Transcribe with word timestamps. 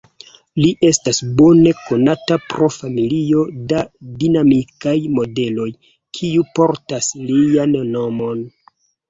Li 0.59 0.69
estas 0.87 1.17
bone 1.41 1.73
konata 1.89 2.37
pro 2.53 2.69
familio 2.77 3.43
da 3.73 3.83
dinamikaj 4.23 4.95
modeloj, 5.19 5.69
kiu 6.21 6.49
portas 6.57 7.13
lian 7.31 7.79
nomon. 7.93 8.43